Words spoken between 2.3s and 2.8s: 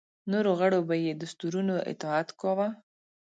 کاوه.